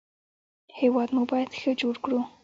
[0.79, 2.19] هېواد مو باید ښه جوړ کړو